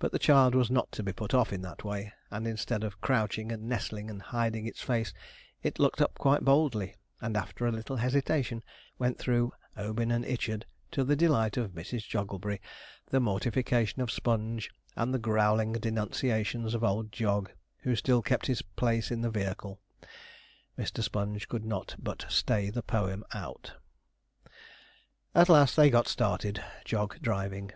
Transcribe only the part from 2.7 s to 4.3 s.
of crouching, and nestling, and